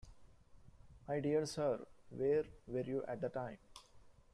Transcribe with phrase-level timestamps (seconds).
[1.07, 3.59] My dear sir, where were you at the time?